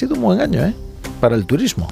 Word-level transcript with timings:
sido 0.00 0.14
un 0.14 0.22
buen 0.22 0.40
año 0.40 0.64
¿eh? 0.64 0.74
para 1.20 1.36
el 1.36 1.44
turismo. 1.44 1.86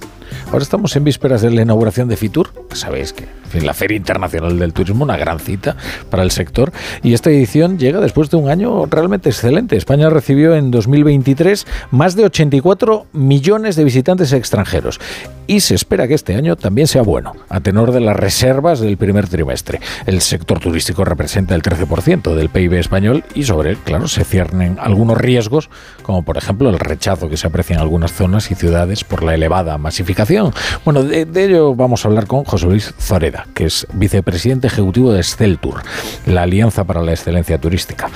Ahora 0.51 0.63
estamos 0.63 0.97
en 0.97 1.05
vísperas 1.05 1.43
de 1.43 1.51
la 1.51 1.61
inauguración 1.61 2.09
de 2.09 2.17
Fitur, 2.17 2.49
sabéis 2.73 3.13
que 3.13 3.27
en 3.53 3.67
la 3.67 3.75
Feria 3.75 3.97
Internacional 3.97 4.59
del 4.59 4.73
Turismo, 4.73 5.05
una 5.05 5.17
gran 5.17 5.41
cita 5.41 5.77
para 6.11 6.23
el 6.23 6.31
sector, 6.31 6.73
y 7.03 7.13
esta 7.13 7.31
edición 7.31 7.79
llega 7.79 8.01
después 8.01 8.31
de 8.31 8.39
un 8.39 8.49
año 8.49 8.87
realmente 8.87 9.29
excelente. 9.29 9.77
España 9.77 10.09
recibió 10.11 10.55
en 10.55 10.71
2023 10.71 11.67
más 11.91 12.17
de 12.17 12.25
84 12.25 13.07
millones 13.13 13.77
de 13.77 13.85
visitantes 13.85 14.33
extranjeros 14.33 14.99
y 15.47 15.61
se 15.61 15.75
espera 15.75 16.07
que 16.07 16.15
este 16.15 16.35
año 16.35 16.57
también 16.57 16.87
sea 16.87 17.03
bueno, 17.03 17.35
a 17.49 17.61
tenor 17.61 17.93
de 17.93 18.01
las 18.01 18.17
reservas 18.17 18.81
del 18.81 18.99
primer 18.99 19.29
trimestre. 19.29 19.81
El 20.07 20.21
sector 20.21 20.61
turístico 20.61 21.05
representa 21.05 21.55
el 21.55 21.63
13% 21.63 22.35
del 22.35 22.51
PIB 22.51 22.75
español 22.75 23.25
y 23.35 23.45
sobre 23.45 23.71
él, 23.71 23.79
claro, 23.79 24.09
se 24.09 24.25
ciernen 24.25 24.77
algunos 24.79 25.17
riesgos, 25.17 25.71
como 26.03 26.23
por 26.23 26.37
ejemplo 26.37 26.69
el 26.69 26.79
rechazo 26.79 27.31
que 27.31 27.39
se 27.39 27.47
aprecia 27.47 27.77
en 27.77 27.81
algunas 27.81 28.13
zonas 28.13 28.51
y 28.51 28.55
ciudades 28.55 29.05
por 29.05 29.23
la 29.23 29.35
elevada 29.35 29.79
masificación. 29.79 30.38
Bueno, 30.85 31.03
de, 31.03 31.25
de 31.25 31.45
ello 31.45 31.75
vamos 31.75 32.05
a 32.05 32.09
hablar 32.09 32.27
con 32.27 32.45
José 32.45 32.67
Luis 32.67 32.95
Zoreda, 32.99 33.47
que 33.55 33.67
es 33.67 33.87
vicepresidente 33.93 34.67
ejecutivo 34.67 35.13
de 35.13 35.21
Esceltur, 35.21 35.83
la 36.27 36.43
Alianza 36.43 36.85
para 36.85 37.03
la 37.03 37.13
Excelencia 37.13 37.59
Turística. 37.59 38.09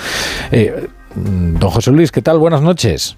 Eh, 0.50 0.88
don 1.14 1.70
José 1.70 1.90
Luis, 1.90 2.10
¿qué 2.10 2.22
tal? 2.22 2.38
Buenas 2.38 2.62
noches. 2.62 3.16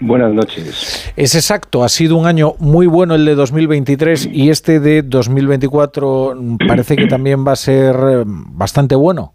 Buenas 0.00 0.32
noches. 0.32 1.12
Es 1.16 1.34
exacto, 1.34 1.82
ha 1.82 1.88
sido 1.88 2.16
un 2.16 2.26
año 2.26 2.54
muy 2.60 2.86
bueno 2.86 3.16
el 3.16 3.24
de 3.24 3.34
2023 3.34 4.28
y 4.32 4.50
este 4.50 4.78
de 4.78 5.02
2024 5.02 6.36
parece 6.68 6.94
que 6.94 7.06
también 7.06 7.44
va 7.44 7.52
a 7.52 7.56
ser 7.56 7.96
eh, 7.96 8.22
bastante 8.26 8.94
bueno. 8.94 9.34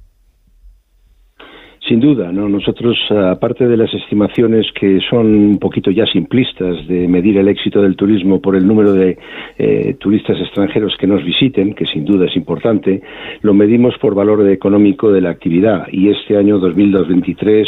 Sin 1.88 2.00
duda, 2.00 2.32
¿no? 2.32 2.48
Nosotros, 2.48 2.98
aparte 3.12 3.68
de 3.68 3.76
las 3.76 3.94
estimaciones 3.94 4.66
que 4.74 5.02
son 5.10 5.26
un 5.28 5.60
poquito 5.60 5.92
ya 5.92 6.06
simplistas 6.06 6.88
de 6.88 7.10
medir 7.10 7.38
el 7.38 7.50
éxito 7.50 7.82
del 7.82 7.98
turismo 7.98 8.42
por 8.42 8.56
el 8.56 8.66
número 8.66 8.94
de 8.94 9.18
eh, 9.58 9.96
turistas 10.00 10.40
extranjeros 10.40 10.96
que 10.98 11.08
nos 11.08 11.22
visiten, 11.26 11.74
que 11.74 11.86
sin 11.86 12.06
duda 12.06 12.28
es 12.28 12.38
importante, 12.38 13.02
lo 13.42 13.54
medimos 13.54 13.98
por 13.98 14.16
valor 14.16 14.50
económico 14.50 15.12
de 15.12 15.20
la 15.20 15.32
actividad. 15.32 15.88
Y 15.92 16.08
este 16.10 16.38
año 16.38 16.58
2023 16.58 17.68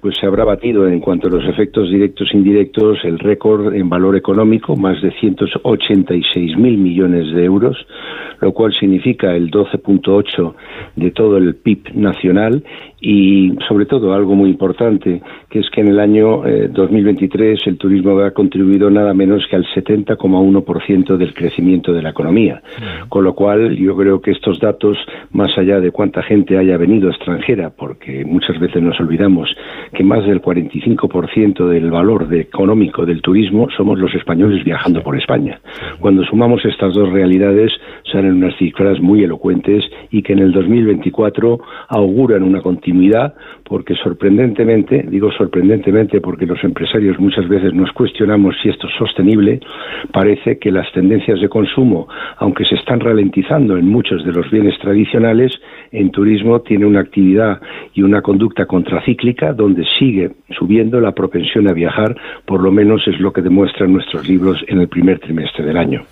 pues 0.00 0.16
se 0.20 0.26
habrá 0.26 0.44
batido 0.44 0.86
en 0.88 1.00
cuanto 1.00 1.28
a 1.28 1.30
los 1.30 1.44
efectos 1.44 1.90
directos 1.90 2.28
e 2.32 2.36
indirectos 2.36 2.98
el 3.04 3.18
récord 3.18 3.74
en 3.74 3.88
valor 3.88 4.16
económico, 4.16 4.76
más 4.76 5.00
de 5.02 5.12
186 5.12 6.56
mil 6.56 6.78
millones 6.78 7.34
de 7.34 7.44
euros, 7.44 7.76
lo 8.40 8.52
cual 8.52 8.72
significa 8.78 9.34
el 9.34 9.50
12.8 9.50 10.54
de 10.96 11.10
todo 11.10 11.38
el 11.38 11.54
PIB 11.54 11.94
nacional 11.94 12.62
y 13.00 13.54
sobre 13.68 13.86
todo 13.86 14.14
algo 14.14 14.34
muy 14.34 14.50
importante, 14.50 15.22
que 15.50 15.60
es 15.60 15.70
que 15.70 15.80
en 15.80 15.88
el 15.88 16.00
año 16.00 16.42
2023 16.70 17.58
eh, 17.60 17.70
el 17.70 17.78
turismo 17.78 18.18
ha 18.20 18.30
contribuido 18.32 18.90
nada 18.90 19.14
menos 19.14 19.46
que 19.48 19.56
al 19.56 19.64
70,1% 19.66 21.16
del 21.16 21.34
crecimiento 21.34 21.92
de 21.92 22.02
la 22.02 22.10
economía. 22.10 22.62
Con 23.08 23.24
lo 23.24 23.34
cual 23.34 23.76
yo 23.76 23.96
creo 23.96 24.20
que 24.20 24.30
estos 24.30 24.58
datos, 24.58 24.98
más 25.30 25.56
allá 25.58 25.80
de 25.80 25.90
cuánta 25.90 26.22
gente 26.22 26.58
haya 26.58 26.76
venido 26.76 27.10
extranjera, 27.10 27.70
porque 27.70 28.24
muchas 28.24 28.58
veces 28.58 28.82
nos 28.82 28.98
olvidamos 28.98 29.54
que 29.92 30.04
más 30.04 30.24
del 30.26 30.42
45% 30.42 31.68
del 31.68 31.90
valor 31.90 32.32
económico 32.34 33.06
del 33.06 33.22
turismo 33.22 33.68
somos 33.76 33.98
los 33.98 34.14
españoles 34.14 34.64
viajando 34.64 35.02
por 35.02 35.16
España. 35.16 35.60
Cuando 36.00 36.24
sumamos 36.24 36.64
estas 36.64 36.94
dos 36.94 37.10
realidades, 37.10 37.72
salen 38.10 38.34
unas 38.34 38.56
cifras 38.56 39.00
muy 39.00 39.24
elocuentes 39.24 39.84
y 40.10 40.22
que 40.22 40.32
en 40.32 40.40
el 40.40 40.52
2024 40.52 41.60
auguran 41.88 42.42
una 42.42 42.60
continuidad 42.60 43.34
porque 43.64 43.94
sorprendentemente, 43.96 45.04
digo 45.08 45.30
sorprendentemente 45.32 46.20
porque 46.20 46.46
los 46.46 46.62
empresarios 46.62 47.18
muchas 47.18 47.48
veces 47.48 47.74
nos 47.74 47.92
cuestionamos 47.92 48.54
si 48.62 48.68
esto 48.68 48.86
es 48.86 48.94
sostenible, 48.94 49.60
parece 50.12 50.58
que 50.58 50.70
las 50.70 50.90
tendencias 50.92 51.40
de 51.40 51.48
consumo, 51.48 52.08
aunque 52.38 52.64
se 52.64 52.76
están 52.76 53.00
ralentizando 53.00 53.76
en 53.76 53.88
muchos 53.88 54.24
de 54.24 54.32
los 54.32 54.50
bienes 54.50 54.78
tradicionales, 54.78 55.52
en 55.90 56.10
turismo 56.10 56.60
tiene 56.60 56.86
una 56.86 57.00
actividad 57.00 57.60
y 57.94 58.02
una 58.02 58.22
conducta 58.22 58.66
contracíclica 58.66 59.52
donde 59.52 59.75
sigue 59.98 60.32
subiendo 60.58 61.00
la 61.00 61.12
propensión 61.12 61.68
a 61.68 61.72
viajar, 61.72 62.16
por 62.44 62.62
lo 62.62 62.70
menos 62.70 63.02
es 63.06 63.18
lo 63.20 63.32
que 63.32 63.42
demuestran 63.42 63.92
nuestros 63.92 64.28
libros 64.28 64.58
en 64.68 64.80
el 64.80 64.88
primer 64.88 65.18
trimestre 65.20 65.64
del 65.64 65.76
año. 65.76 66.04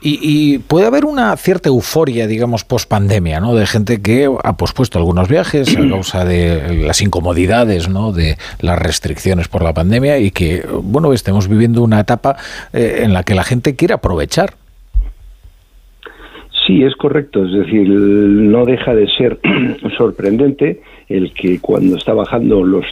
Y, 0.00 0.58
puede 0.58 0.86
haber 0.86 1.04
una 1.04 1.36
cierta 1.36 1.68
euforia, 1.68 2.26
digamos, 2.26 2.64
post 2.64 2.88
pandemia, 2.88 3.40
¿no? 3.40 3.54
De 3.54 3.66
gente 3.66 4.00
que 4.02 4.28
ha 4.42 4.56
pospuesto 4.56 4.98
algunos 4.98 5.28
viajes 5.28 5.76
a 5.76 5.80
causa 5.88 6.24
de 6.24 6.84
las 6.84 7.02
incomodidades, 7.02 7.88
¿no? 7.88 8.12
De 8.12 8.36
las 8.60 8.78
restricciones 8.78 9.48
por 9.48 9.62
la 9.62 9.74
pandemia 9.74 10.18
y 10.18 10.30
que, 10.30 10.64
bueno, 10.82 11.12
estemos 11.12 11.48
viviendo 11.48 11.82
una 11.82 12.00
etapa 12.00 12.36
eh, 12.72 13.00
en 13.02 13.12
la 13.12 13.22
que 13.22 13.34
la 13.34 13.44
gente 13.44 13.76
quiere 13.76 13.94
aprovechar 13.94 14.59
Sí, 16.70 16.84
es 16.84 16.94
correcto. 16.94 17.44
Es 17.44 17.52
decir, 17.52 17.88
no 17.88 18.64
deja 18.64 18.94
de 18.94 19.08
ser 19.08 19.40
sorprendente 19.98 20.78
el 21.08 21.32
que 21.32 21.58
cuando 21.58 21.96
está 21.96 22.14
bajando 22.14 22.62
los, 22.62 22.84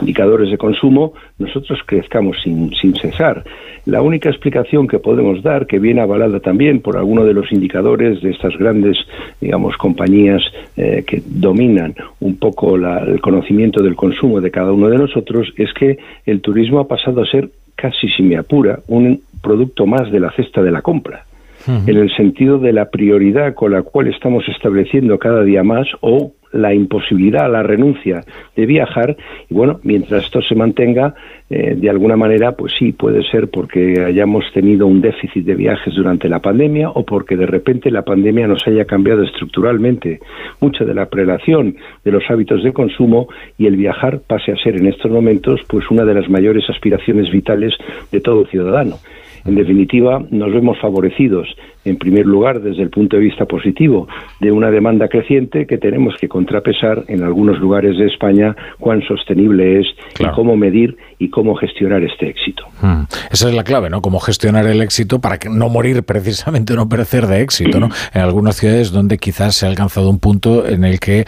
indicadores 0.00 0.50
de 0.50 0.58
consumo, 0.58 1.12
nosotros 1.38 1.78
crezcamos 1.86 2.36
sin, 2.42 2.74
sin 2.74 2.96
cesar. 2.96 3.44
La 3.86 4.02
única 4.02 4.28
explicación 4.28 4.88
que 4.88 4.98
podemos 4.98 5.40
dar, 5.40 5.68
que 5.68 5.78
viene 5.78 6.00
avalada 6.00 6.40
también 6.40 6.80
por 6.80 6.96
alguno 6.96 7.24
de 7.24 7.32
los 7.32 7.52
indicadores 7.52 8.20
de 8.22 8.30
estas 8.30 8.58
grandes, 8.58 8.98
digamos, 9.40 9.76
compañías 9.76 10.42
eh, 10.76 11.04
que 11.06 11.22
dominan 11.24 11.94
un 12.18 12.38
poco 12.38 12.74
el 12.74 13.20
conocimiento 13.20 13.84
del 13.84 13.94
consumo 13.94 14.40
de 14.40 14.50
cada 14.50 14.72
uno 14.72 14.88
de 14.88 14.98
nosotros, 14.98 15.52
es 15.56 15.72
que 15.74 15.96
el 16.26 16.40
turismo 16.40 16.80
ha 16.80 16.88
pasado 16.88 17.22
a 17.22 17.26
ser, 17.26 17.50
casi 17.76 18.08
si 18.08 18.24
me 18.24 18.36
apura, 18.36 18.80
un 18.88 19.20
producto 19.40 19.86
más 19.86 20.10
de 20.10 20.18
la 20.18 20.32
cesta 20.32 20.60
de 20.60 20.72
la 20.72 20.82
compra 20.82 21.24
en 21.66 21.96
el 21.96 22.14
sentido 22.16 22.58
de 22.58 22.72
la 22.72 22.90
prioridad 22.90 23.54
con 23.54 23.72
la 23.72 23.82
cual 23.82 24.08
estamos 24.08 24.44
estableciendo 24.48 25.18
cada 25.18 25.42
día 25.42 25.62
más 25.62 25.86
o 26.00 26.32
la 26.52 26.74
imposibilidad, 26.74 27.50
la 27.50 27.62
renuncia 27.62 28.24
de 28.54 28.66
viajar 28.66 29.16
y 29.48 29.54
bueno, 29.54 29.80
mientras 29.82 30.24
esto 30.24 30.40
se 30.42 30.54
mantenga, 30.54 31.14
eh, 31.50 31.74
de 31.76 31.90
alguna 31.90 32.16
manera, 32.16 32.52
pues 32.52 32.72
sí, 32.78 32.92
puede 32.92 33.22
ser 33.30 33.48
porque 33.48 34.02
hayamos 34.04 34.44
tenido 34.52 34.86
un 34.86 35.00
déficit 35.00 35.44
de 35.44 35.54
viajes 35.54 35.94
durante 35.94 36.28
la 36.28 36.40
pandemia 36.40 36.90
o 36.90 37.04
porque 37.04 37.36
de 37.36 37.46
repente 37.46 37.90
la 37.90 38.02
pandemia 38.02 38.46
nos 38.46 38.66
haya 38.66 38.84
cambiado 38.84 39.22
estructuralmente 39.22 40.20
mucha 40.60 40.84
de 40.84 40.94
la 40.94 41.06
prelación 41.06 41.76
de 42.04 42.12
los 42.12 42.24
hábitos 42.28 42.62
de 42.62 42.72
consumo 42.72 43.28
y 43.58 43.66
el 43.66 43.76
viajar 43.76 44.20
pase 44.20 44.52
a 44.52 44.56
ser 44.56 44.76
en 44.76 44.86
estos 44.86 45.10
momentos 45.10 45.60
pues 45.66 45.90
una 45.90 46.04
de 46.04 46.14
las 46.14 46.28
mayores 46.28 46.68
aspiraciones 46.68 47.30
vitales 47.30 47.74
de 48.10 48.20
todo 48.20 48.46
ciudadano. 48.46 48.96
En 49.44 49.54
definitiva, 49.54 50.22
nos 50.30 50.52
vemos 50.52 50.78
favorecidos, 50.80 51.48
en 51.84 51.96
primer 51.96 52.26
lugar, 52.26 52.60
desde 52.60 52.82
el 52.82 52.90
punto 52.90 53.16
de 53.16 53.22
vista 53.22 53.44
positivo, 53.44 54.06
de 54.40 54.52
una 54.52 54.70
demanda 54.70 55.08
creciente 55.08 55.66
que 55.66 55.78
tenemos 55.78 56.14
que 56.20 56.28
contrapesar 56.28 57.04
en 57.08 57.24
algunos 57.24 57.58
lugares 57.58 57.98
de 57.98 58.06
España 58.06 58.54
cuán 58.78 59.02
sostenible 59.02 59.80
es 59.80 59.86
y 60.18 60.24
cómo 60.34 60.56
medir 60.56 60.96
y 61.18 61.28
cómo 61.30 61.54
gestionar 61.54 62.02
este 62.04 62.28
éxito. 62.28 62.64
Hmm. 62.80 63.02
Esa 63.30 63.48
es 63.48 63.54
la 63.54 63.64
clave, 63.64 63.90
¿no? 63.90 64.00
Cómo 64.00 64.20
gestionar 64.20 64.66
el 64.66 64.80
éxito 64.80 65.20
para 65.20 65.38
que 65.38 65.48
no 65.48 65.68
morir 65.68 66.02
precisamente, 66.06 66.74
no 66.74 66.88
perecer 66.88 67.26
de 67.26 67.42
éxito, 67.42 67.80
¿no? 67.80 67.88
En 68.14 68.20
algunas 68.20 68.56
ciudades 68.56 68.92
donde 68.92 69.18
quizás 69.18 69.56
se 69.56 69.66
ha 69.66 69.68
alcanzado 69.68 70.08
un 70.08 70.18
punto 70.18 70.66
en 70.66 70.84
el 70.84 71.00
que 71.00 71.24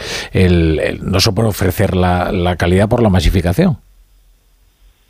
no 1.01 1.19
se 1.19 1.31
puede 1.31 1.49
ofrecer 1.49 1.95
la 1.95 2.55
calidad 2.57 2.87
por 2.87 3.01
la 3.01 3.09
masificación. 3.09 3.77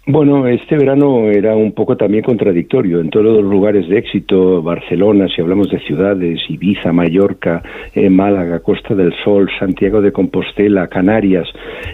Bueno, 0.08 0.48
este 0.48 0.78
verano 0.78 1.32
era 1.32 1.56
un 1.56 1.72
poco 1.72 1.98
también 1.98 2.24
contradictorio. 2.24 3.00
En 3.00 3.10
todos 3.10 3.26
los 3.26 3.44
lugares 3.44 3.90
de 3.90 3.98
éxito, 3.98 4.62
Barcelona, 4.62 5.28
si 5.28 5.42
hablamos 5.42 5.72
de 5.72 5.80
ciudades, 5.80 6.40
Ibiza, 6.48 6.94
Mallorca, 6.94 7.64
eh, 7.96 8.08
Málaga, 8.12 8.60
Costa 8.60 8.94
del 8.94 9.12
Sol, 9.24 9.50
Santiago 9.58 10.02
de 10.02 10.12
Compostela, 10.12 10.90
Canarias, 10.90 11.48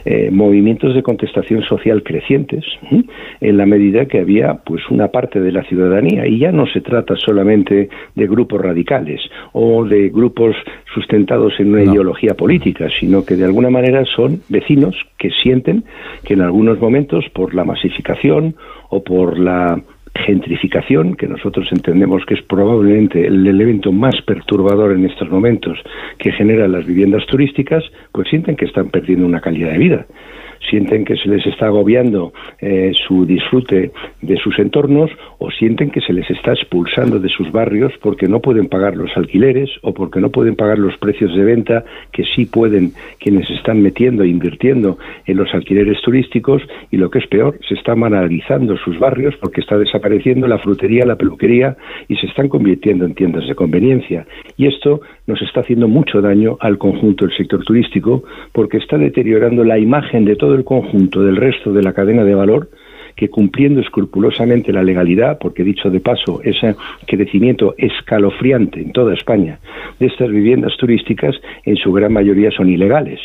eh, 0.04 0.30
movimientos 0.30 0.94
de 0.94 1.04
contestación 1.04 1.64
social 1.64 2.04
crecientes, 2.04 2.66
en 3.40 3.56
la 3.56 3.66
medida 3.66 4.06
que 4.06 4.20
había 4.20 4.56
pues 4.56 4.82
una 4.90 5.08
parte 5.08 5.40
de 5.40 5.54
la 5.54 5.64
ciudadanía. 5.64 6.28
Y 6.28 6.40
ya 6.40 6.52
no 6.52 6.66
se 6.68 6.82
trata 6.82 7.16
solamente 7.16 7.88
de 8.16 8.28
grupos 8.28 8.60
radicales 8.60 9.22
o 9.54 9.86
de 9.86 10.10
grupos 10.10 10.58
sustentados 10.94 11.54
en 11.62 11.74
una 11.74 11.84
ideología 11.84 12.34
política, 12.34 12.90
sino 13.00 13.24
que 13.24 13.38
de 13.38 13.46
alguna 13.46 13.70
manera 13.70 14.04
son 14.04 14.42
vecinos 14.50 14.98
que 15.22 15.30
sienten 15.30 15.84
que 16.26 16.34
en 16.34 16.42
algunos 16.42 16.80
momentos, 16.80 17.26
por 17.30 17.54
la 17.54 17.64
masificación 17.64 18.56
o 18.90 19.04
por 19.04 19.38
la 19.38 19.80
gentrificación, 20.16 21.16
que 21.16 21.28
nosotros 21.28 21.68
entendemos 21.72 22.26
que 22.26 22.34
es 22.34 22.42
probablemente 22.42 23.28
el 23.28 23.46
elemento 23.46 23.92
más 23.92 24.20
perturbador 24.26 24.94
en 24.94 25.06
estos 25.06 25.30
momentos 25.30 25.78
que 26.18 26.32
genera 26.32 26.68
las 26.68 26.86
viviendas 26.86 27.26
turísticas, 27.28 27.84
pues 28.12 28.30
sienten 28.30 28.56
que 28.56 28.66
están 28.66 28.90
perdiendo 28.90 29.28
una 29.28 29.42
calidad 29.42 29.72
de 29.72 29.78
vida. 29.78 30.06
Sienten 30.70 31.06
que 31.06 31.16
se 31.18 31.28
les 31.28 31.46
está 31.46 31.68
agobiando 31.68 32.34
eh, 32.60 32.92
su 33.08 33.26
disfrute 33.26 33.92
de 34.22 34.38
sus 34.38 34.58
entornos 34.60 35.12
o 35.40 35.50
sienten 35.52 35.90
que 35.90 36.02
se 36.02 36.14
les 36.14 36.30
está 36.30 36.54
expulsando 36.54 37.20
de 37.20 37.30
sus 37.30 37.52
barrios 37.52 37.94
porque 38.02 38.28
no 38.28 38.40
pueden 38.40 38.68
pagar 38.68 38.96
los 38.96 39.16
alquileres 39.16 39.70
o 39.82 39.94
porque 39.94 40.20
no 40.20 40.30
pueden 40.30 40.56
pagar 40.56 40.78
los 40.78 40.98
precios 40.98 41.36
de 41.36 41.44
venta 41.44 41.84
que 42.12 42.24
sí 42.36 42.46
pueden 42.46 42.92
quienes 43.20 43.50
están 43.50 43.82
metiendo 43.82 44.24
e 44.24 44.28
invirtiendo 44.28 44.98
en 45.26 45.38
los 45.38 45.54
alquileres 45.54 46.02
turísticos 46.02 46.62
y 46.92 46.98
lo 46.98 47.10
que 47.10 47.20
es 47.20 47.28
peor, 47.28 47.60
se 47.68 47.76
están 47.76 48.02
banalizando 48.02 48.78
sus 48.78 49.00
barrios 49.00 49.36
porque 49.40 49.62
está 49.62 49.78
desapareciendo 49.78 50.48
la 50.48 50.60
frutería, 50.60 51.06
la 51.06 51.16
peluquería 51.16 51.78
y 52.08 52.16
se 52.18 52.28
están 52.28 52.50
convirtiendo 52.50 53.06
en 53.06 53.16
tiendas 53.16 53.48
de 53.48 53.56
conveniencia. 53.56 54.26
Y 54.58 54.68
esto 54.68 55.02
nos 55.28 55.42
está 55.42 55.62
haciendo 55.62 55.88
mucho 55.88 56.22
daño 56.22 56.58
al 56.60 56.78
conjunto 56.78 57.26
del 57.26 57.36
sector 57.36 57.64
turístico 57.64 58.24
porque 58.52 58.78
está 58.78 58.98
deteriorando 58.98 59.64
la 59.64 59.80
imagen 59.80 60.26
de 60.26 60.36
todo 60.36 60.51
el 60.56 60.64
conjunto 60.64 61.22
del 61.22 61.36
resto 61.36 61.72
de 61.74 61.84
la 61.84 61.94
cadena 61.94 62.24
de 62.24 62.36
valor 62.36 62.70
que 63.16 63.30
cumpliendo 63.30 63.82
escrupulosamente 63.82 64.72
la 64.72 64.84
legalidad, 64.84 65.38
porque 65.40 65.64
dicho 65.64 65.90
de 65.90 66.00
paso, 66.00 66.42
ese 66.44 66.76
crecimiento 67.06 67.76
escalofriante 67.78 68.82
en 68.82 68.92
toda 68.92 69.14
España 69.14 69.60
de 70.00 70.08
estas 70.08 70.30
viviendas 70.30 70.76
turísticas, 70.78 71.36
en 71.66 71.76
su 71.76 71.92
gran 71.92 72.14
mayoría 72.14 72.52
son 72.52 72.70
ilegales. 72.70 73.20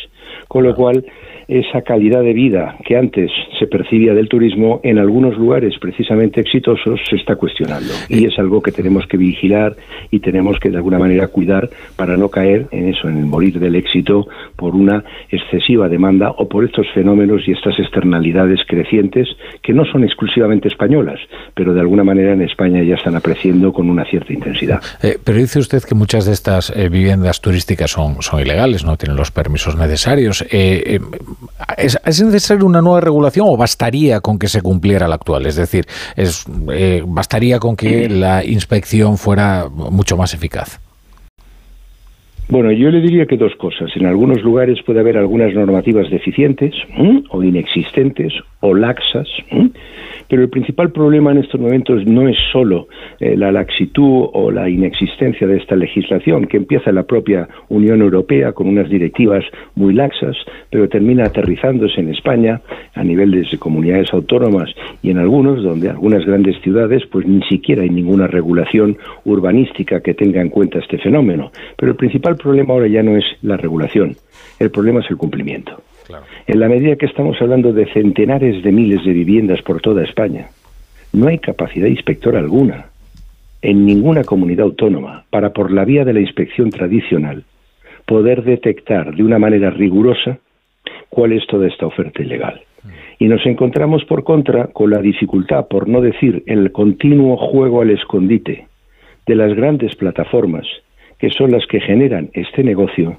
Con 0.47 0.63
lo 0.63 0.75
cual, 0.75 1.05
esa 1.47 1.81
calidad 1.81 2.21
de 2.23 2.33
vida 2.33 2.75
que 2.85 2.97
antes 2.97 3.31
se 3.57 3.67
percibía 3.67 4.13
del 4.13 4.27
turismo 4.27 4.81
en 4.83 4.97
algunos 4.97 5.37
lugares 5.37 5.75
precisamente 5.79 6.41
exitosos 6.41 6.99
se 7.09 7.15
está 7.15 7.35
cuestionando 7.35 7.93
y 8.09 8.25
es 8.25 8.37
algo 8.37 8.61
que 8.61 8.71
tenemos 8.71 9.07
que 9.07 9.17
vigilar 9.17 9.75
y 10.11 10.19
tenemos 10.19 10.59
que 10.59 10.69
de 10.69 10.77
alguna 10.77 10.99
manera 10.99 11.27
cuidar 11.27 11.69
para 11.95 12.17
no 12.17 12.29
caer 12.29 12.67
en 12.71 12.89
eso, 12.89 13.07
en 13.07 13.17
el 13.17 13.25
morir 13.25 13.59
del 13.59 13.75
éxito 13.75 14.27
por 14.55 14.75
una 14.75 15.03
excesiva 15.29 15.87
demanda 15.87 16.31
o 16.31 16.49
por 16.49 16.65
estos 16.65 16.85
fenómenos 16.93 17.47
y 17.47 17.51
estas 17.51 17.79
externalidades 17.79 18.59
crecientes 18.67 19.29
que 19.63 19.73
no 19.73 19.85
son 19.85 20.03
exclusivamente 20.03 20.67
españolas, 20.67 21.19
pero 21.53 21.73
de 21.73 21.79
alguna 21.79 22.03
manera 22.03 22.33
en 22.33 22.41
España 22.41 22.83
ya 22.83 22.95
están 22.95 23.15
apreciando 23.15 23.71
con 23.71 23.89
una 23.89 24.03
cierta 24.05 24.33
intensidad. 24.33 24.81
Eh, 25.01 25.17
pero 25.23 25.37
dice 25.37 25.59
usted 25.59 25.81
que 25.83 25.95
muchas 25.95 26.25
de 26.25 26.33
estas 26.33 26.73
eh, 26.75 26.89
viviendas 26.89 27.39
turísticas 27.39 27.91
son, 27.91 28.21
son 28.21 28.41
ilegales, 28.41 28.83
no 28.83 28.97
tienen 28.97 29.15
los 29.15 29.31
permisos 29.31 29.77
necesarios. 29.77 30.45
Eh, 30.51 30.99
¿Es, 31.77 31.99
¿Es, 32.05 32.21
necesaria 32.23 32.65
una 32.65 32.81
nueva 32.81 33.01
regulación 33.01 33.45
o 33.47 33.57
bastaría 33.57 34.19
con 34.21 34.39
que 34.39 34.47
se 34.47 34.61
cumpliera 34.61 35.07
la 35.07 35.15
actual? 35.15 35.45
Es 35.45 35.55
decir, 35.55 35.85
es, 36.15 36.45
eh, 36.71 37.03
¿bastaría 37.05 37.59
con 37.59 37.75
que 37.75 38.09
la 38.09 38.43
inspección 38.43 39.17
fuera 39.17 39.67
mucho 39.69 40.17
más 40.17 40.33
eficaz? 40.33 40.79
Bueno, 42.49 42.71
yo 42.71 42.89
le 42.89 43.01
diría 43.01 43.25
que 43.25 43.35
dos 43.35 43.53
cosas. 43.55 43.91
En 43.95 44.05
algunos 44.05 44.41
lugares 44.41 44.79
puede 44.85 45.01
haber 45.01 45.17
algunas 45.17 45.53
normativas 45.53 46.09
deficientes 46.09 46.73
o 47.29 47.43
inexistentes 47.43 48.33
o 48.61 48.73
laxas, 48.73 49.27
pero 50.29 50.41
el 50.41 50.49
principal 50.49 50.91
problema 50.91 51.31
en 51.31 51.39
estos 51.39 51.59
momentos 51.59 52.05
no 52.05 52.27
es 52.27 52.37
solo 52.51 52.87
eh, 53.19 53.35
la 53.35 53.51
laxitud 53.51 54.29
o 54.33 54.51
la 54.51 54.69
inexistencia 54.69 55.47
de 55.47 55.57
esta 55.57 55.75
legislación, 55.75 56.47
que 56.47 56.57
empieza 56.57 56.89
en 56.89 56.95
la 56.95 57.03
propia 57.03 57.47
Unión 57.69 58.01
Europea 58.01 58.53
con 58.53 58.67
unas 58.67 58.89
directivas 58.89 59.43
muy 59.75 59.93
laxas, 59.93 60.35
pero 60.69 60.87
termina 60.89 61.25
aterrizándose 61.25 62.01
en 62.01 62.09
España 62.09 62.61
a 62.93 63.03
nivel 63.03 63.31
de 63.31 63.57
comunidades 63.57 64.13
autónomas 64.13 64.69
y 65.01 65.11
en 65.11 65.17
algunos, 65.17 65.63
donde 65.63 65.89
algunas 65.89 66.25
grandes 66.25 66.59
ciudades, 66.61 67.03
pues 67.11 67.25
ni 67.25 67.41
siquiera 67.43 67.83
hay 67.83 67.89
ninguna 67.89 68.27
regulación 68.27 68.97
urbanística 69.25 70.01
que 70.01 70.13
tenga 70.13 70.41
en 70.41 70.49
cuenta 70.49 70.79
este 70.79 70.97
fenómeno. 70.97 71.51
Pero 71.77 71.91
el 71.91 71.97
principal 71.97 72.35
problema 72.35 72.73
ahora 72.73 72.87
ya 72.87 73.03
no 73.03 73.15
es 73.15 73.25
la 73.41 73.57
regulación, 73.57 74.15
el 74.59 74.71
problema 74.71 74.99
es 74.99 75.09
el 75.09 75.17
cumplimiento. 75.17 75.81
En 76.47 76.59
la 76.59 76.69
medida 76.69 76.95
que 76.95 77.05
estamos 77.05 77.41
hablando 77.41 77.73
de 77.73 77.91
centenares 77.93 78.63
de 78.63 78.71
miles 78.71 79.03
de 79.03 79.13
viviendas 79.13 79.61
por 79.61 79.81
toda 79.81 80.03
España, 80.03 80.47
no 81.13 81.27
hay 81.27 81.39
capacidad 81.39 81.87
inspectora 81.87 82.39
alguna 82.39 82.87
en 83.61 83.85
ninguna 83.85 84.23
comunidad 84.23 84.65
autónoma 84.65 85.25
para, 85.29 85.51
por 85.51 85.71
la 85.71 85.83
vía 85.83 86.05
de 86.05 86.13
la 86.13 86.19
inspección 86.19 86.69
tradicional, 86.69 87.43
poder 88.05 88.43
detectar 88.43 89.15
de 89.15 89.23
una 89.23 89.39
manera 89.39 89.69
rigurosa 89.69 90.37
cuál 91.09 91.33
es 91.33 91.45
toda 91.47 91.67
esta 91.67 91.85
oferta 91.85 92.21
ilegal. 92.21 92.61
Y 93.19 93.27
nos 93.27 93.45
encontramos, 93.45 94.05
por 94.05 94.23
contra, 94.23 94.67
con 94.67 94.91
la 94.91 94.99
dificultad, 94.99 95.67
por 95.67 95.87
no 95.87 96.01
decir 96.01 96.43
el 96.45 96.71
continuo 96.71 97.35
juego 97.35 97.81
al 97.81 97.89
escondite 97.89 98.67
de 99.25 99.35
las 99.35 99.53
grandes 99.55 99.95
plataformas 99.95 100.65
que 101.19 101.31
son 101.31 101.51
las 101.51 101.65
que 101.65 101.79
generan 101.79 102.29
este 102.33 102.63
negocio, 102.63 103.17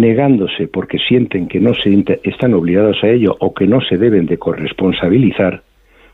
negándose 0.00 0.68
porque 0.68 0.98
sienten 0.98 1.48
que 1.48 1.60
no 1.60 1.74
se 1.74 2.04
están 2.24 2.54
obligados 2.54 2.98
a 3.02 3.08
ello 3.08 3.36
o 3.40 3.52
que 3.54 3.66
no 3.66 3.80
se 3.80 3.96
deben 3.96 4.26
de 4.26 4.38
corresponsabilizar, 4.38 5.62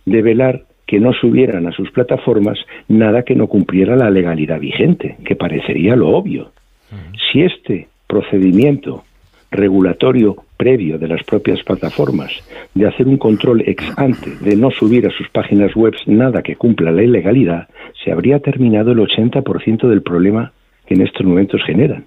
de 0.04 0.22
velar 0.22 0.62
que 0.86 1.00
no 1.00 1.12
subieran 1.12 1.66
a 1.66 1.72
sus 1.72 1.90
plataformas 1.90 2.58
nada 2.88 3.22
que 3.22 3.34
no 3.34 3.46
cumpliera 3.46 3.96
la 3.96 4.10
legalidad 4.10 4.60
vigente, 4.60 5.16
que 5.25 5.36
parecería 5.36 5.96
lo 5.96 6.08
obvio. 6.08 6.52
Si 7.32 7.42
este 7.42 7.88
procedimiento 8.06 9.04
regulatorio 9.50 10.36
previo 10.56 10.98
de 10.98 11.08
las 11.08 11.22
propias 11.25 11.62
plataformas 11.62 12.31
de 12.75 12.86
hacer 12.86 13.06
un 13.06 13.19
control 13.19 13.62
ex 13.66 13.84
ante, 13.96 14.31
de 14.40 14.56
no 14.56 14.70
subir 14.70 15.06
a 15.06 15.10
sus 15.10 15.28
páginas 15.28 15.75
web 15.75 15.94
nada 16.06 16.42
que 16.42 16.56
cumpla 16.56 16.90
la 16.90 17.02
ilegalidad, 17.02 17.69
se 18.04 18.12
habría 18.12 18.40
terminado 18.40 18.92
el 18.92 18.98
80% 18.98 19.88
del 19.88 20.02
problema 20.02 20.52
que 20.86 20.94
en 20.94 21.02
estos 21.02 21.26
momentos 21.26 21.62
generan. 21.64 22.04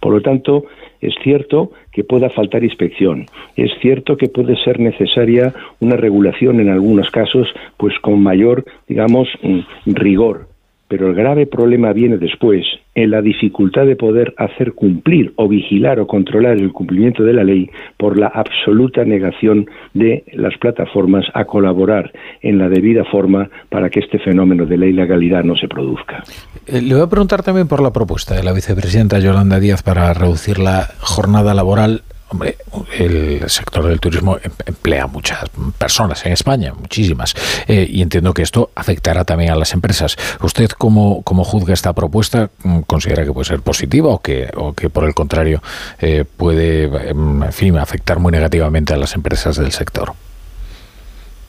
Por 0.00 0.12
lo 0.12 0.20
tanto, 0.20 0.64
es 1.00 1.14
cierto 1.22 1.72
que 1.92 2.04
pueda 2.04 2.30
faltar 2.30 2.64
inspección, 2.64 3.26
es 3.56 3.70
cierto 3.80 4.16
que 4.16 4.28
puede 4.28 4.56
ser 4.62 4.80
necesaria 4.80 5.54
una 5.80 5.96
regulación 5.96 6.60
en 6.60 6.68
algunos 6.68 7.10
casos, 7.10 7.48
pues 7.76 7.98
con 8.00 8.22
mayor, 8.22 8.64
digamos, 8.88 9.28
mm, 9.42 9.60
rigor, 9.86 10.48
pero 10.88 11.08
el 11.08 11.14
grave 11.14 11.46
problema 11.46 11.92
viene 11.92 12.16
después, 12.16 12.64
en 12.94 13.10
la 13.10 13.20
dificultad 13.20 13.86
de 13.86 13.96
poder 13.96 14.34
hacer 14.36 14.72
cumplir 14.72 15.32
o 15.36 15.48
vigilar 15.48 15.98
o 15.98 16.06
controlar 16.06 16.56
el 16.56 16.72
cumplimiento 16.72 17.24
de 17.24 17.32
la 17.32 17.44
ley 17.44 17.68
por 17.96 18.18
la 18.18 18.28
absoluta 18.28 19.04
negación 19.04 19.66
de 19.94 20.24
las 20.32 20.56
plataformas 20.58 21.26
a 21.34 21.44
colaborar 21.44 22.12
en 22.40 22.58
la 22.58 22.68
debida 22.68 23.04
forma 23.04 23.50
para 23.68 23.90
que 23.90 24.00
este 24.00 24.18
fenómeno 24.18 24.64
de 24.64 24.78
la 24.78 24.86
ilegalidad 24.86 25.42
no 25.42 25.56
se 25.56 25.66
produzca. 25.66 26.22
Eh, 26.66 26.80
le 26.82 26.94
voy 26.94 27.04
a 27.04 27.08
preguntar 27.08 27.42
también 27.42 27.68
por 27.68 27.80
la 27.80 27.92
propuesta 27.92 28.34
de 28.34 28.42
la 28.42 28.52
vicepresidenta 28.52 29.18
Yolanda 29.18 29.60
Díaz 29.60 29.82
para 29.82 30.12
reducir 30.14 30.58
la 30.58 30.90
jornada 31.00 31.54
laboral 31.54 32.02
Hombre, 32.28 32.56
el 32.98 33.48
sector 33.48 33.86
del 33.86 34.00
turismo 34.00 34.36
em, 34.42 34.50
emplea 34.64 35.06
muchas 35.06 35.48
personas 35.78 36.26
en 36.26 36.32
España, 36.32 36.72
muchísimas, 36.76 37.34
eh, 37.68 37.86
y 37.88 38.02
entiendo 38.02 38.34
que 38.34 38.42
esto 38.42 38.70
afectará 38.74 39.24
también 39.24 39.52
a 39.52 39.54
las 39.54 39.72
empresas. 39.74 40.16
¿Usted 40.42 40.70
cómo, 40.70 41.22
cómo 41.22 41.44
juzga 41.44 41.72
esta 41.72 41.92
propuesta? 41.92 42.50
¿Considera 42.88 43.24
que 43.24 43.32
puede 43.32 43.44
ser 43.44 43.60
positiva 43.60 44.08
o 44.08 44.18
que, 44.18 44.50
o 44.56 44.72
que 44.72 44.90
por 44.90 45.04
el 45.04 45.14
contrario 45.14 45.62
eh, 46.00 46.24
puede 46.36 46.84
em, 47.10 47.44
en 47.44 47.52
fin, 47.52 47.78
afectar 47.78 48.18
muy 48.18 48.32
negativamente 48.32 48.92
a 48.92 48.96
las 48.96 49.14
empresas 49.14 49.56
del 49.56 49.70
sector? 49.70 50.14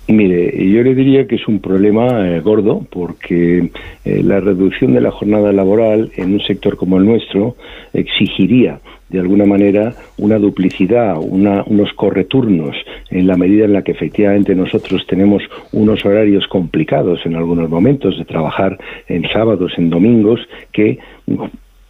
Mire, 0.07 0.71
yo 0.71 0.83
le 0.83 0.95
diría 0.95 1.27
que 1.27 1.36
es 1.36 1.48
un 1.48 1.59
problema 1.59 2.30
eh, 2.30 2.39
gordo 2.39 2.86
porque 2.89 3.69
la 4.06 4.40
reducción 4.40 4.94
de 4.94 5.02
la 5.02 5.11
jornada 5.11 5.52
laboral 5.52 6.11
en 6.16 6.33
un 6.33 6.40
sector 6.40 6.78
como 6.78 6.97
el 6.97 7.06
nuestro 7.06 7.57
exigiría 7.94 8.80
de 9.09 9.19
alguna 9.19 9.45
manera 9.45 9.94
una 10.18 10.37
duplicidad, 10.37 11.18
unos 11.19 11.94
correturnos, 11.94 12.76
en 13.09 13.28
la 13.28 13.37
medida 13.37 13.66
en 13.66 13.73
la 13.73 13.81
que 13.81 13.94
efectivamente 13.94 14.54
nosotros 14.54 15.06
tenemos 15.07 15.44
unos 15.71 16.06
horarios 16.06 16.45
complicados 16.47 17.26
en 17.26 17.35
algunos 17.35 17.69
momentos 17.69 18.18
de 18.18 18.26
trabajar 18.26 18.78
en 19.07 19.23
sábados, 19.31 19.73
en 19.78 19.90
domingos, 19.90 20.42
que 20.73 20.99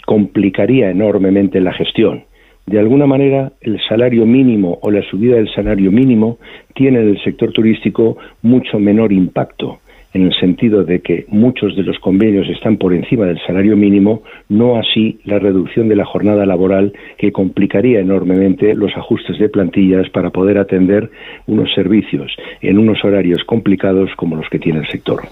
complicaría 0.05 0.91
enormemente 0.91 1.59
la 1.59 1.74
gestión. 1.74 2.24
De 2.67 2.77
alguna 2.77 3.07
manera, 3.07 3.53
el 3.62 3.79
salario 3.88 4.25
mínimo 4.25 4.77
o 4.81 4.91
la 4.91 5.01
subida 5.09 5.38
del 5.38 5.50
salario 5.53 5.89
mínimo 5.89 6.38
tiene 6.75 7.00
en 7.00 7.09
el 7.09 7.24
sector 7.24 7.53
turístico 7.53 8.17
mucho 8.41 8.77
menor 8.77 9.13
impacto 9.13 9.79
en 10.13 10.23
el 10.23 10.33
sentido 10.39 10.83
de 10.83 11.01
que 11.01 11.25
muchos 11.27 11.75
de 11.75 11.83
los 11.83 11.97
convenios 11.99 12.47
están 12.49 12.77
por 12.77 12.93
encima 12.93 13.25
del 13.25 13.39
salario 13.45 13.75
mínimo, 13.75 14.23
no 14.49 14.77
así 14.77 15.19
la 15.25 15.39
reducción 15.39 15.89
de 15.89 15.95
la 15.95 16.05
jornada 16.05 16.45
laboral 16.45 16.93
que 17.17 17.31
complicaría 17.31 17.99
enormemente 17.99 18.73
los 18.73 18.91
ajustes 18.95 19.37
de 19.39 19.49
plantillas 19.49 20.09
para 20.09 20.29
poder 20.29 20.57
atender 20.57 21.09
unos 21.45 21.73
servicios 21.73 22.31
en 22.61 22.77
unos 22.77 23.03
horarios 23.03 23.43
complicados 23.45 24.09
como 24.15 24.35
los 24.35 24.49
que 24.49 24.59
tiene 24.59 24.79
el 24.79 24.87
sector. 24.87 25.23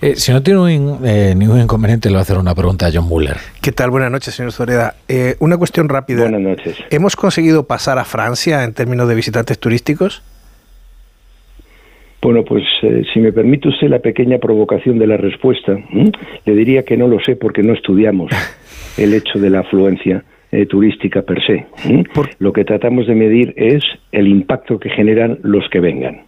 Eh, 0.00 0.14
si 0.16 0.32
no 0.32 0.42
tiene 0.42 0.60
eh, 1.04 1.34
ningún 1.36 1.60
inconveniente, 1.60 2.08
le 2.08 2.14
voy 2.14 2.20
a 2.20 2.22
hacer 2.22 2.38
una 2.38 2.54
pregunta 2.54 2.86
a 2.86 2.90
John 2.92 3.06
Muller. 3.08 3.36
¿Qué 3.60 3.72
tal? 3.72 3.90
Buenas 3.90 4.10
noches, 4.10 4.34
señor 4.34 4.52
Zoreda. 4.52 4.94
Eh, 5.08 5.36
una 5.40 5.56
cuestión 5.56 5.88
rápida. 5.88 6.22
Buenas 6.22 6.40
noches. 6.40 6.76
¿Hemos 6.90 7.16
conseguido 7.16 7.66
pasar 7.66 7.98
a 7.98 8.04
Francia 8.04 8.64
en 8.64 8.72
términos 8.72 9.08
de 9.08 9.14
visitantes 9.14 9.58
turísticos? 9.58 10.22
Bueno, 12.22 12.44
pues 12.44 12.64
eh, 12.82 13.02
si 13.12 13.20
me 13.20 13.32
permite 13.32 13.68
usted 13.68 13.88
la 13.88 14.00
pequeña 14.00 14.38
provocación 14.38 14.98
de 14.98 15.06
la 15.06 15.16
respuesta, 15.16 15.78
le 16.44 16.54
diría 16.54 16.84
que 16.84 16.96
no 16.96 17.08
lo 17.08 17.18
sé 17.20 17.36
porque 17.36 17.62
no 17.62 17.72
estudiamos 17.72 18.30
el 18.98 19.14
hecho 19.14 19.38
de 19.38 19.50
la 19.50 19.60
afluencia 19.60 20.22
eh, 20.52 20.66
turística 20.66 21.22
per 21.22 21.42
se. 21.44 21.66
Lo 22.38 22.52
que 22.52 22.64
tratamos 22.64 23.06
de 23.06 23.14
medir 23.14 23.54
es 23.56 23.82
el 24.12 24.28
impacto 24.28 24.78
que 24.78 24.90
generan 24.90 25.38
los 25.42 25.68
que 25.70 25.80
vengan. 25.80 26.22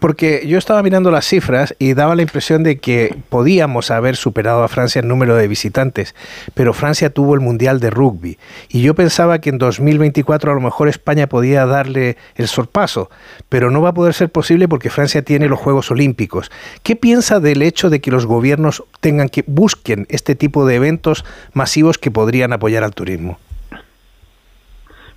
Porque 0.00 0.44
yo 0.46 0.58
estaba 0.58 0.82
mirando 0.82 1.10
las 1.10 1.26
cifras 1.26 1.74
y 1.78 1.94
daba 1.94 2.14
la 2.14 2.22
impresión 2.22 2.62
de 2.62 2.78
que 2.78 3.16
podíamos 3.28 3.90
haber 3.90 4.16
superado 4.16 4.62
a 4.62 4.68
Francia 4.68 5.00
en 5.00 5.08
número 5.08 5.34
de 5.34 5.48
visitantes, 5.48 6.14
pero 6.54 6.72
Francia 6.72 7.10
tuvo 7.10 7.34
el 7.34 7.40
Mundial 7.40 7.80
de 7.80 7.90
Rugby 7.90 8.38
y 8.68 8.82
yo 8.82 8.94
pensaba 8.94 9.40
que 9.40 9.50
en 9.50 9.58
2024 9.58 10.52
a 10.52 10.54
lo 10.54 10.60
mejor 10.60 10.88
España 10.88 11.28
podía 11.28 11.66
darle 11.66 12.16
el 12.36 12.48
sorpaso, 12.48 13.10
pero 13.48 13.70
no 13.70 13.80
va 13.82 13.90
a 13.90 13.94
poder 13.94 14.14
ser 14.14 14.30
posible 14.30 14.68
porque 14.68 14.90
Francia 14.90 15.22
tiene 15.22 15.48
los 15.48 15.58
Juegos 15.58 15.90
Olímpicos. 15.90 16.50
¿Qué 16.82 16.96
piensa 16.96 17.40
del 17.40 17.62
hecho 17.62 17.90
de 17.90 18.00
que 18.00 18.10
los 18.10 18.26
gobiernos 18.26 18.84
tengan 19.00 19.28
que 19.28 19.44
busquen 19.46 20.06
este 20.10 20.34
tipo 20.34 20.66
de 20.66 20.76
eventos 20.76 21.24
masivos 21.52 21.98
que 21.98 22.10
podrían 22.10 22.52
apoyar 22.52 22.84
al 22.84 22.94
turismo? 22.94 23.38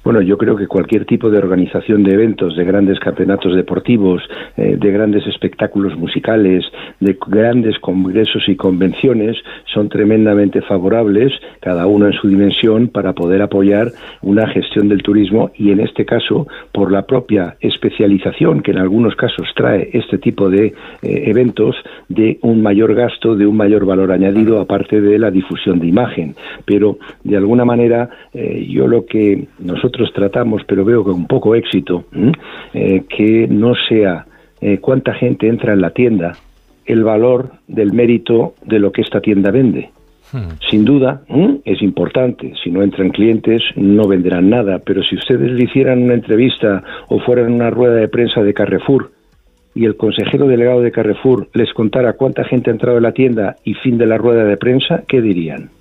Bueno, 0.01 0.22
yo 0.22 0.38
creo 0.38 0.56
que 0.56 0.65
cualquier 0.65 1.06
tipo 1.06 1.29
de 1.29 1.38
organización 1.38 2.03
de 2.03 2.13
eventos, 2.13 2.56
de 2.56 2.63
grandes 2.63 3.00
campeonatos 3.00 3.53
deportivos, 3.53 4.24
eh, 4.56 4.77
de 4.79 4.91
grandes 4.91 5.27
espectáculos 5.27 5.98
musicales, 5.98 6.63
de 7.01 7.18
grandes 7.27 7.77
congresos 7.79 8.48
y 8.48 8.56
convenciones 8.56 9.36
son 9.74 9.89
tremendamente 9.89 10.62
favorables, 10.62 11.34
cada 11.60 11.86
uno 11.86 12.08
en 12.08 12.13
su 12.13 12.29
dimensión, 12.29 12.88
para 12.88 13.12
poder 13.12 13.41
apoyar 13.41 13.89
una 14.22 14.48
gestión 14.48 14.88
del 14.88 15.03
turismo 15.03 15.51
y 15.56 15.72
en 15.72 15.82
este 15.82 16.06
caso 16.06 16.48
por 16.72 16.94
la 16.94 17.06
propia 17.06 17.58
especialización 17.60 18.62
que 18.62 18.72
en 18.72 18.77
algunos 18.77 19.15
casos 19.18 19.50
trae 19.53 19.89
este 19.91 20.18
tipo 20.18 20.50
de 20.50 20.68
eh, 20.68 20.74
eventos 21.01 21.75
de 22.08 22.39
un 22.41 22.62
mayor 22.62 22.96
gasto, 22.96 23.36
de 23.36 23.46
un 23.46 23.58
mayor 23.58 23.86
valor 23.86 24.13
añadido 24.13 24.62
aparte 24.62 25.01
de 25.01 25.20
la 25.20 25.29
difusión 25.29 25.79
de 25.79 25.88
imagen. 25.88 26.36
Pero 26.63 26.98
de 27.25 27.36
alguna 27.36 27.65
manera 27.65 28.10
eh, 28.34 28.65
yo 28.70 28.88
lo 28.88 29.06
que 29.06 29.48
nosotros 29.60 29.88
nosotros 29.89 30.13
tratamos, 30.13 30.62
pero 30.67 30.86
veo 30.86 31.03
con 31.03 31.25
poco 31.25 31.55
éxito, 31.55 32.05
eh, 32.74 33.03
que 33.10 33.48
no 33.48 33.74
sea 33.88 34.25
eh, 34.62 34.77
cuánta 34.77 35.15
gente 35.15 35.48
entra 35.48 35.74
en 35.74 35.81
la 35.81 35.89
tienda, 35.89 36.34
el 36.86 37.03
valor 37.03 37.53
del 37.67 37.91
mérito 37.91 38.53
de 38.63 38.77
lo 38.77 38.91
que 38.91 39.01
esta 39.01 39.19
tienda 39.19 39.50
vende. 39.50 39.89
Hmm. 40.31 40.60
Sin 40.69 40.86
duda, 40.86 41.24
es 41.65 41.81
importante. 41.81 42.53
Si 42.63 42.69
no 42.69 42.84
entran 42.84 43.10
clientes, 43.10 43.63
no 43.75 44.08
venderán 44.08 44.51
nada. 44.51 44.77
Pero 44.77 45.01
si 45.01 45.15
ustedes 45.15 45.51
le 45.51 45.63
hicieran 45.63 46.03
una 46.03 46.13
entrevista 46.13 46.84
o 47.08 47.19
fueran 47.19 47.51
una 47.51 47.72
rueda 47.72 47.96
de 47.96 48.08
prensa 48.08 48.43
de 48.43 48.53
Carrefour 48.53 49.12
y 49.74 49.86
el 49.86 49.96
consejero 49.98 50.48
delegado 50.48 50.81
de 50.81 50.91
Carrefour 50.91 51.48
les 51.53 51.74
contara 51.74 52.13
cuánta 52.13 52.43
gente 52.43 52.69
ha 52.69 52.74
entrado 52.74 52.98
en 52.98 53.03
la 53.03 53.12
tienda 53.12 53.55
y 53.63 53.74
fin 53.74 53.98
de 53.98 54.05
la 54.05 54.19
rueda 54.19 54.43
de 54.43 54.58
prensa, 54.58 55.03
¿qué 55.08 55.19
dirían? 55.19 55.72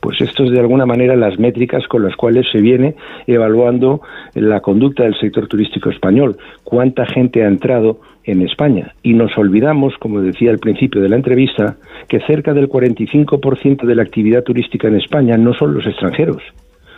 Pues 0.00 0.20
esto 0.20 0.44
es 0.44 0.50
de 0.50 0.60
alguna 0.60 0.86
manera 0.86 1.14
las 1.14 1.38
métricas 1.38 1.86
con 1.86 2.02
las 2.02 2.16
cuales 2.16 2.46
se 2.50 2.60
viene 2.60 2.94
evaluando 3.26 4.00
la 4.34 4.60
conducta 4.60 5.02
del 5.04 5.18
sector 5.18 5.46
turístico 5.46 5.90
español, 5.90 6.36
cuánta 6.64 7.06
gente 7.06 7.44
ha 7.44 7.48
entrado 7.48 8.00
en 8.24 8.42
España. 8.42 8.94
Y 9.02 9.14
nos 9.14 9.36
olvidamos, 9.36 9.94
como 9.98 10.20
decía 10.20 10.50
al 10.50 10.58
principio 10.58 11.02
de 11.02 11.08
la 11.08 11.16
entrevista, 11.16 11.76
que 12.08 12.20
cerca 12.20 12.54
del 12.54 12.68
45% 12.68 13.84
de 13.84 13.94
la 13.94 14.02
actividad 14.02 14.42
turística 14.42 14.88
en 14.88 14.96
España 14.96 15.36
no 15.36 15.52
son 15.54 15.74
los 15.74 15.86
extranjeros, 15.86 16.42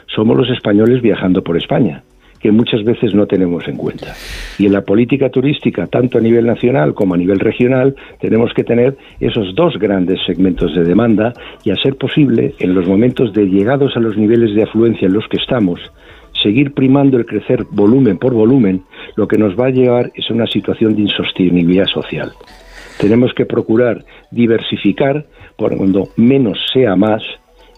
somos 0.06 0.36
los 0.36 0.50
españoles 0.50 1.02
viajando 1.02 1.42
por 1.42 1.56
España 1.56 2.02
que 2.42 2.50
muchas 2.50 2.82
veces 2.84 3.14
no 3.14 3.26
tenemos 3.26 3.66
en 3.68 3.76
cuenta. 3.76 4.14
Y 4.58 4.66
en 4.66 4.72
la 4.72 4.82
política 4.82 5.30
turística, 5.30 5.86
tanto 5.86 6.18
a 6.18 6.20
nivel 6.20 6.44
nacional 6.44 6.92
como 6.92 7.14
a 7.14 7.16
nivel 7.16 7.38
regional, 7.38 7.94
tenemos 8.20 8.52
que 8.52 8.64
tener 8.64 8.96
esos 9.20 9.54
dos 9.54 9.78
grandes 9.78 10.18
segmentos 10.26 10.74
de 10.74 10.82
demanda 10.82 11.32
y, 11.64 11.70
a 11.70 11.76
ser 11.76 11.96
posible, 11.96 12.54
en 12.58 12.74
los 12.74 12.86
momentos 12.86 13.32
de 13.32 13.46
llegados 13.46 13.96
a 13.96 14.00
los 14.00 14.16
niveles 14.16 14.54
de 14.54 14.64
afluencia 14.64 15.06
en 15.06 15.14
los 15.14 15.26
que 15.28 15.36
estamos, 15.36 15.80
seguir 16.42 16.74
primando 16.74 17.16
el 17.16 17.26
crecer 17.26 17.64
volumen 17.70 18.18
por 18.18 18.34
volumen, 18.34 18.82
lo 19.16 19.28
que 19.28 19.38
nos 19.38 19.58
va 19.58 19.66
a 19.66 19.70
llevar 19.70 20.10
es 20.14 20.28
a 20.28 20.34
una 20.34 20.46
situación 20.46 20.96
de 20.96 21.02
insostenibilidad 21.02 21.86
social. 21.86 22.32
Tenemos 22.98 23.32
que 23.34 23.46
procurar 23.46 24.04
diversificar, 24.30 25.26
por 25.56 25.76
cuando 25.76 26.08
menos 26.16 26.58
sea 26.72 26.96
más, 26.96 27.22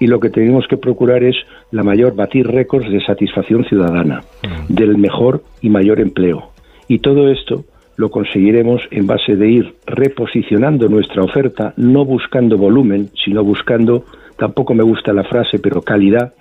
y 0.00 0.06
lo 0.06 0.20
que 0.20 0.30
tenemos 0.30 0.66
que 0.68 0.76
procurar 0.76 1.22
es 1.22 1.36
la 1.70 1.82
mayor 1.82 2.14
batir 2.14 2.46
récords 2.46 2.90
de 2.90 3.04
satisfacción 3.04 3.64
ciudadana, 3.64 4.22
mm. 4.42 4.72
del 4.72 4.98
mejor 4.98 5.42
y 5.60 5.68
mayor 5.68 6.00
empleo. 6.00 6.50
Y 6.88 6.98
todo 6.98 7.28
esto 7.30 7.64
lo 7.96 8.10
conseguiremos 8.10 8.82
en 8.90 9.06
base 9.06 9.36
de 9.36 9.48
ir 9.48 9.74
reposicionando 9.86 10.88
nuestra 10.88 11.22
oferta, 11.22 11.74
no 11.76 12.04
buscando 12.04 12.58
volumen, 12.58 13.10
sino 13.24 13.44
buscando 13.44 14.04
tampoco 14.36 14.74
me 14.74 14.82
gusta 14.82 15.12
la 15.12 15.24
frase, 15.24 15.58
pero 15.60 15.82
calidad, 15.82 16.34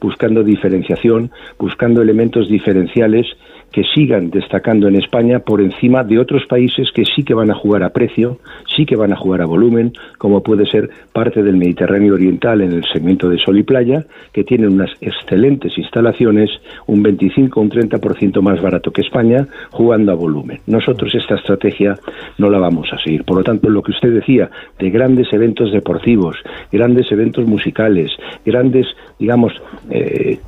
buscando 0.00 0.44
diferenciación, 0.44 1.30
buscando 1.58 2.02
elementos 2.02 2.48
diferenciales 2.48 3.26
que 3.72 3.84
sigan 3.94 4.30
destacando 4.30 4.88
en 4.88 4.96
España 4.96 5.40
por 5.40 5.60
encima 5.60 6.04
de 6.04 6.18
otros 6.18 6.46
países 6.46 6.90
que 6.92 7.04
sí 7.04 7.22
que 7.22 7.34
van 7.34 7.50
a 7.50 7.54
jugar 7.54 7.82
a 7.82 7.90
precio, 7.90 8.38
sí 8.76 8.86
que 8.86 8.96
van 8.96 9.12
a 9.12 9.16
jugar 9.16 9.42
a 9.42 9.46
volumen, 9.46 9.92
como 10.16 10.42
puede 10.42 10.66
ser 10.66 10.90
parte 11.12 11.42
del 11.42 11.56
Mediterráneo 11.56 12.14
Oriental 12.14 12.60
en 12.60 12.72
el 12.72 12.84
segmento 12.92 13.28
de 13.28 13.38
sol 13.38 13.58
y 13.58 13.62
playa, 13.62 14.04
que 14.32 14.44
tienen 14.44 14.72
unas 14.72 14.90
excelentes 15.00 15.76
instalaciones, 15.76 16.50
un 16.86 17.02
25 17.02 17.58
o 17.58 17.62
un 17.62 17.70
30% 17.70 18.40
más 18.40 18.60
barato 18.60 18.90
que 18.90 19.02
España, 19.02 19.46
jugando 19.70 20.12
a 20.12 20.14
volumen. 20.14 20.60
Nosotros 20.66 21.14
esta 21.14 21.36
estrategia 21.36 21.98
no 22.38 22.50
la 22.50 22.58
vamos 22.58 22.88
a 22.92 22.98
seguir. 22.98 23.24
Por 23.24 23.38
lo 23.38 23.44
tanto, 23.44 23.68
lo 23.68 23.82
que 23.82 23.92
usted 23.92 24.12
decía 24.12 24.50
de 24.78 24.90
grandes 24.90 25.32
eventos 25.32 25.72
deportivos, 25.72 26.36
grandes 26.72 27.10
eventos 27.12 27.46
musicales, 27.46 28.10
grandes, 28.44 28.86
digamos, 29.18 29.52
eh, 29.90 30.38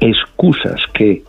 excusas 0.00 0.80
que 0.92 1.22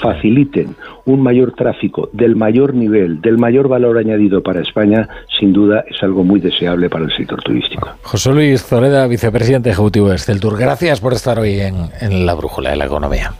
faciliten 0.00 0.76
un 1.04 1.22
mayor 1.22 1.52
tráfico 1.52 2.08
del 2.12 2.36
mayor 2.36 2.74
nivel, 2.74 3.20
del 3.20 3.38
mayor 3.38 3.68
valor 3.68 3.98
añadido 3.98 4.42
para 4.42 4.60
España, 4.60 5.08
sin 5.38 5.52
duda 5.52 5.84
es 5.88 6.02
algo 6.02 6.24
muy 6.24 6.40
deseable 6.40 6.90
para 6.90 7.04
el 7.04 7.16
sector 7.16 7.42
turístico. 7.42 7.88
José 8.02 8.32
Luis 8.32 8.62
Zoreda, 8.62 9.06
vicepresidente 9.06 9.70
ejecutivo 9.70 10.08
de 10.08 10.16
Esteltur, 10.16 10.58
gracias 10.58 11.00
por 11.00 11.12
estar 11.12 11.38
hoy 11.38 11.60
en, 11.60 11.90
en 12.00 12.26
la 12.26 12.34
brújula 12.34 12.70
de 12.70 12.76
la 12.76 12.86
economía. 12.86 13.32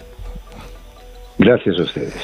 Gracias 1.38 1.78
a 1.78 1.82
ustedes. 1.82 2.14